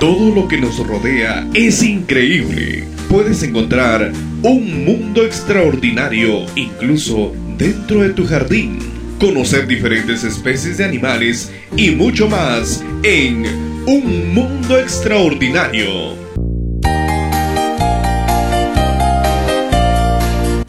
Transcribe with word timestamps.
Todo 0.00 0.34
lo 0.34 0.48
que 0.48 0.56
nos 0.56 0.78
rodea 0.78 1.46
es 1.52 1.82
increíble. 1.82 2.84
Puedes 3.10 3.42
encontrar 3.42 4.12
un 4.42 4.86
mundo 4.86 5.26
extraordinario 5.26 6.46
incluso 6.56 7.34
dentro 7.58 8.00
de 8.00 8.14
tu 8.14 8.26
jardín. 8.26 8.78
Conocer 9.20 9.66
diferentes 9.66 10.24
especies 10.24 10.78
de 10.78 10.86
animales 10.86 11.52
y 11.76 11.90
mucho 11.90 12.30
más 12.30 12.82
en 13.02 13.44
Un 13.86 14.32
Mundo 14.32 14.78
Extraordinario. 14.78 16.14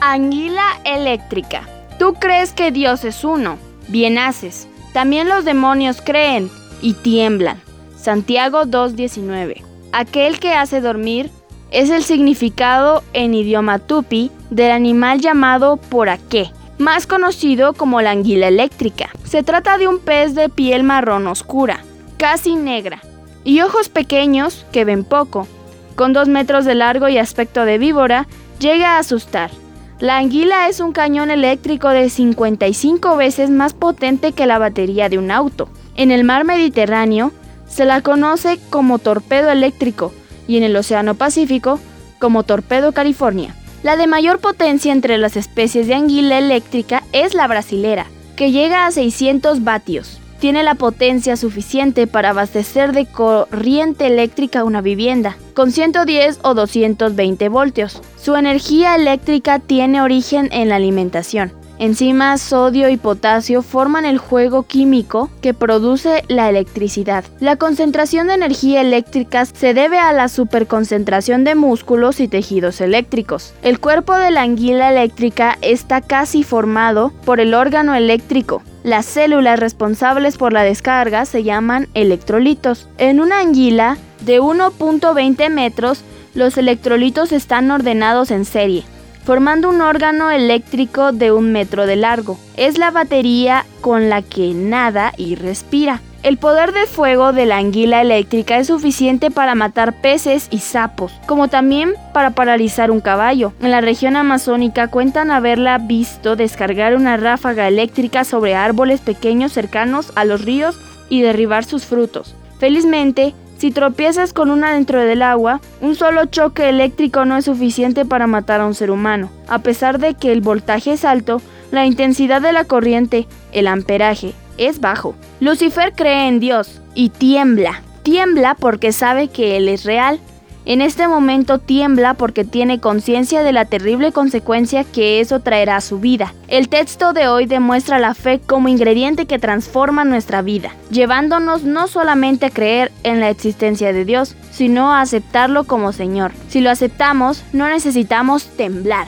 Anguila 0.01 0.81
eléctrica. 0.83 1.69
Tú 1.97 2.15
crees 2.15 2.51
que 2.51 2.73
Dios 2.73 3.05
es 3.05 3.23
uno. 3.23 3.57
Bien 3.87 4.17
haces. 4.17 4.67
También 4.91 5.29
los 5.29 5.45
demonios 5.45 6.01
creen 6.01 6.49
y 6.81 6.95
tiemblan. 6.95 7.70
Santiago 8.01 8.63
2.19. 8.63 9.61
Aquel 9.91 10.39
que 10.39 10.55
hace 10.55 10.81
dormir 10.81 11.29
es 11.69 11.91
el 11.91 12.03
significado 12.03 13.03
en 13.13 13.35
idioma 13.35 13.77
tupi 13.77 14.31
del 14.49 14.71
animal 14.71 15.21
llamado 15.21 15.77
poraqué, 15.77 16.49
más 16.79 17.05
conocido 17.05 17.73
como 17.73 18.01
la 18.01 18.11
anguila 18.11 18.47
eléctrica. 18.47 19.09
Se 19.23 19.43
trata 19.43 19.77
de 19.77 19.87
un 19.87 19.99
pez 19.99 20.33
de 20.33 20.49
piel 20.49 20.83
marrón 20.83 21.27
oscura, 21.27 21.81
casi 22.17 22.55
negra, 22.55 23.01
y 23.43 23.61
ojos 23.61 23.89
pequeños 23.89 24.65
que 24.71 24.83
ven 24.83 25.03
poco. 25.03 25.47
Con 25.95 26.11
dos 26.11 26.27
metros 26.27 26.65
de 26.65 26.73
largo 26.73 27.07
y 27.07 27.19
aspecto 27.19 27.65
de 27.65 27.77
víbora, 27.77 28.27
llega 28.59 28.95
a 28.95 28.99
asustar. 28.99 29.51
La 29.99 30.17
anguila 30.17 30.67
es 30.67 30.79
un 30.79 30.91
cañón 30.91 31.29
eléctrico 31.29 31.89
de 31.89 32.09
55 32.09 33.15
veces 33.15 33.51
más 33.51 33.73
potente 33.73 34.31
que 34.31 34.47
la 34.47 34.57
batería 34.57 35.07
de 35.09 35.19
un 35.19 35.29
auto. 35.29 35.69
En 35.95 36.09
el 36.09 36.23
mar 36.23 36.45
Mediterráneo 36.45 37.31
se 37.71 37.85
la 37.85 38.01
conoce 38.01 38.59
como 38.69 38.99
torpedo 38.99 39.49
eléctrico 39.49 40.13
y 40.47 40.57
en 40.57 40.63
el 40.63 40.75
Océano 40.75 41.15
Pacífico 41.15 41.79
como 42.19 42.43
torpedo 42.43 42.91
California. 42.91 43.55
La 43.83 43.95
de 43.97 44.07
mayor 44.07 44.39
potencia 44.39 44.91
entre 44.91 45.17
las 45.17 45.37
especies 45.37 45.87
de 45.87 45.95
anguila 45.95 46.37
eléctrica 46.37 47.03
es 47.13 47.33
la 47.33 47.47
brasilera, 47.47 48.05
que 48.35 48.51
llega 48.51 48.85
a 48.85 48.91
600 48.91 49.63
vatios 49.63 50.21
tiene 50.41 50.63
la 50.63 50.73
potencia 50.73 51.37
suficiente 51.37 52.07
para 52.07 52.31
abastecer 52.31 52.93
de 52.93 53.05
corriente 53.05 54.07
eléctrica 54.07 54.63
una 54.63 54.81
vivienda, 54.81 55.37
con 55.53 55.71
110 55.71 56.39
o 56.41 56.55
220 56.55 57.47
voltios. 57.47 58.01
Su 58.17 58.35
energía 58.35 58.95
eléctrica 58.95 59.59
tiene 59.59 60.01
origen 60.01 60.49
en 60.51 60.69
la 60.69 60.77
alimentación. 60.77 61.53
Enzimas, 61.81 62.41
sodio 62.41 62.89
y 62.89 62.97
potasio 62.97 63.63
forman 63.63 64.05
el 64.05 64.19
juego 64.19 64.61
químico 64.61 65.31
que 65.41 65.55
produce 65.55 66.23
la 66.27 66.47
electricidad. 66.47 67.25
La 67.39 67.55
concentración 67.55 68.27
de 68.27 68.35
energía 68.35 68.81
eléctrica 68.81 69.47
se 69.47 69.73
debe 69.73 69.97
a 69.97 70.13
la 70.13 70.27
superconcentración 70.27 71.43
de 71.43 71.55
músculos 71.55 72.19
y 72.19 72.27
tejidos 72.27 72.81
eléctricos. 72.81 73.55
El 73.63 73.79
cuerpo 73.79 74.13
de 74.13 74.29
la 74.29 74.43
anguila 74.43 74.91
eléctrica 74.91 75.57
está 75.63 76.01
casi 76.01 76.43
formado 76.43 77.13
por 77.25 77.39
el 77.39 77.55
órgano 77.55 77.95
eléctrico, 77.95 78.61
las 78.83 79.07
células 79.07 79.59
responsables 79.59 80.37
por 80.37 80.53
la 80.53 80.61
descarga 80.61 81.25
se 81.25 81.43
llaman 81.43 81.87
electrolitos. 81.95 82.89
En 82.99 83.19
una 83.19 83.39
anguila 83.39 83.97
de 84.23 84.39
1.20 84.39 85.49
metros, 85.49 86.03
los 86.35 86.57
electrolitos 86.57 87.31
están 87.31 87.71
ordenados 87.71 88.29
en 88.29 88.45
serie, 88.45 88.83
formando 89.23 89.69
un 89.69 89.81
órgano 89.81 90.31
eléctrico 90.31 91.11
de 91.11 91.31
un 91.31 91.51
metro 91.51 91.85
de 91.85 91.95
largo. 91.95 92.37
Es 92.57 92.77
la 92.77 92.91
batería 92.91 93.65
con 93.81 94.09
la 94.09 94.21
que 94.21 94.53
nada 94.53 95.13
y 95.17 95.35
respira. 95.35 96.01
El 96.23 96.37
poder 96.37 96.71
de 96.71 96.85
fuego 96.85 97.33
de 97.33 97.47
la 97.47 97.57
anguila 97.57 97.99
eléctrica 97.99 98.59
es 98.59 98.67
suficiente 98.67 99.31
para 99.31 99.55
matar 99.55 100.01
peces 100.01 100.49
y 100.51 100.59
sapos, 100.59 101.11
como 101.25 101.47
también 101.47 101.95
para 102.13 102.29
paralizar 102.29 102.91
un 102.91 103.01
caballo. 103.01 103.53
En 103.59 103.71
la 103.71 103.81
región 103.81 104.15
amazónica 104.15 104.87
cuentan 104.87 105.31
haberla 105.31 105.79
visto 105.79 106.35
descargar 106.35 106.95
una 106.95 107.17
ráfaga 107.17 107.67
eléctrica 107.67 108.23
sobre 108.23 108.53
árboles 108.53 109.01
pequeños 109.01 109.51
cercanos 109.51 110.11
a 110.15 110.23
los 110.23 110.45
ríos 110.45 110.79
y 111.09 111.23
derribar 111.23 111.65
sus 111.65 111.85
frutos. 111.85 112.35
Felizmente, 112.59 113.33
si 113.61 113.69
tropiezas 113.69 114.33
con 114.33 114.49
una 114.49 114.73
dentro 114.73 114.99
del 114.99 115.21
agua, 115.21 115.61
un 115.81 115.93
solo 115.93 116.25
choque 116.25 116.67
eléctrico 116.67 117.25
no 117.25 117.37
es 117.37 117.45
suficiente 117.45 118.05
para 118.05 118.25
matar 118.25 118.59
a 118.59 118.65
un 118.65 118.73
ser 118.73 118.89
humano. 118.89 119.29
A 119.47 119.59
pesar 119.59 119.99
de 119.99 120.15
que 120.15 120.31
el 120.31 120.41
voltaje 120.41 120.93
es 120.93 121.05
alto, 121.05 121.43
la 121.69 121.85
intensidad 121.85 122.41
de 122.41 122.53
la 122.53 122.63
corriente, 122.63 123.27
el 123.51 123.67
amperaje, 123.67 124.33
es 124.57 124.81
bajo. 124.81 125.13
Lucifer 125.39 125.93
cree 125.93 126.27
en 126.27 126.39
Dios 126.39 126.81
y 126.95 127.09
tiembla. 127.09 127.83
Tiembla 128.01 128.55
porque 128.55 128.91
sabe 128.91 129.27
que 129.27 129.57
Él 129.57 129.69
es 129.69 129.83
real. 129.83 130.19
En 130.65 130.81
este 130.81 131.07
momento 131.07 131.57
tiembla 131.57 132.13
porque 132.13 132.43
tiene 132.43 132.79
conciencia 132.79 133.41
de 133.43 133.51
la 133.51 133.65
terrible 133.65 134.11
consecuencia 134.11 134.83
que 134.83 135.19
eso 135.19 135.39
traerá 135.39 135.77
a 135.77 135.81
su 135.81 135.99
vida. 135.99 136.33
El 136.47 136.69
texto 136.69 137.13
de 137.13 137.27
hoy 137.27 137.47
demuestra 137.47 137.97
la 137.97 138.13
fe 138.13 138.39
como 138.39 138.67
ingrediente 138.67 139.25
que 139.25 139.39
transforma 139.39 140.05
nuestra 140.05 140.41
vida, 140.41 140.71
llevándonos 140.91 141.63
no 141.63 141.87
solamente 141.87 142.47
a 142.47 142.51
creer 142.51 142.91
en 143.03 143.19
la 143.19 143.29
existencia 143.29 143.91
de 143.91 144.05
Dios, 144.05 144.35
sino 144.51 144.93
a 144.93 145.01
aceptarlo 145.01 145.63
como 145.63 145.93
Señor. 145.93 146.31
Si 146.47 146.61
lo 146.61 146.69
aceptamos, 146.69 147.43
no 147.53 147.67
necesitamos 147.67 148.45
temblar. 148.45 149.07